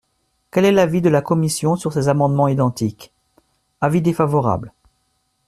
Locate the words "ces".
1.93-2.07